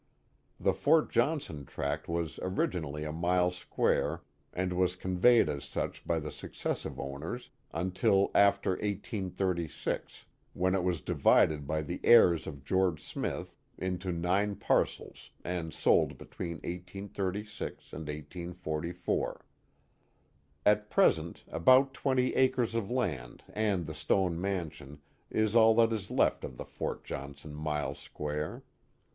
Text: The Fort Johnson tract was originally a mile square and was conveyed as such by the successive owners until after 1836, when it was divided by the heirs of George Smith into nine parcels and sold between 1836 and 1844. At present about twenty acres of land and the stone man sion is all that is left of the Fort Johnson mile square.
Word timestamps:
The 0.59 0.73
Fort 0.73 1.11
Johnson 1.11 1.63
tract 1.63 2.07
was 2.09 2.39
originally 2.41 3.03
a 3.03 3.11
mile 3.11 3.51
square 3.51 4.23
and 4.51 4.73
was 4.73 4.95
conveyed 4.95 5.47
as 5.47 5.63
such 5.63 6.07
by 6.07 6.17
the 6.19 6.31
successive 6.31 6.99
owners 6.99 7.51
until 7.71 8.31
after 8.33 8.71
1836, 8.71 10.25
when 10.53 10.73
it 10.73 10.83
was 10.83 11.01
divided 11.01 11.67
by 11.67 11.83
the 11.83 11.99
heirs 12.03 12.47
of 12.47 12.63
George 12.65 12.99
Smith 12.99 13.53
into 13.77 14.11
nine 14.11 14.55
parcels 14.55 15.29
and 15.45 15.71
sold 15.71 16.17
between 16.17 16.53
1836 16.63 17.93
and 17.93 18.07
1844. 18.07 19.45
At 20.65 20.89
present 20.89 21.43
about 21.47 21.93
twenty 21.93 22.33
acres 22.33 22.73
of 22.73 22.89
land 22.89 23.43
and 23.53 23.85
the 23.85 23.93
stone 23.93 24.41
man 24.41 24.71
sion 24.71 24.99
is 25.29 25.55
all 25.55 25.75
that 25.75 25.93
is 25.93 26.09
left 26.09 26.43
of 26.43 26.57
the 26.57 26.65
Fort 26.65 27.03
Johnson 27.03 27.53
mile 27.53 27.93
square. 27.93 28.63